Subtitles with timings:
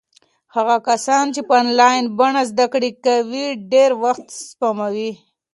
[0.55, 5.11] هغه کسان چې په انلاین بڼه زده کړې کوي ډېر وخت سپموي.